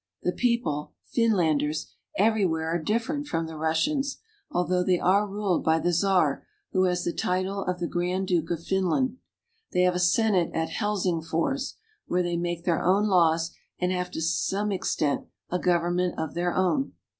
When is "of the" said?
7.65-7.85